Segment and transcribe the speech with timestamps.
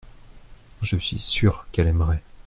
[0.81, 2.23] Je suis sûr qu’elle aimerait.